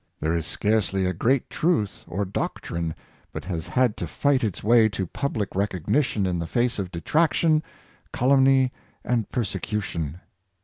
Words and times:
There 0.19 0.33
is 0.35 0.47
scarcely 0.47 1.05
a 1.05 1.13
great 1.13 1.47
truth 1.47 2.05
or 2.07 2.25
doctrine 2.25 2.95
but 3.31 3.45
has 3.45 3.67
had 3.67 3.95
to 3.97 4.07
fight 4.07 4.43
its 4.43 4.63
way 4.63 4.89
to 4.89 5.05
public 5.05 5.53
recognition 5.53 6.25
in 6.25 6.39
the 6.39 6.47
face 6.47 6.79
of 6.79 6.89
detraction, 6.91 7.61
calumny, 8.11 8.73
and 9.05 9.29
persecution. 9.29 10.19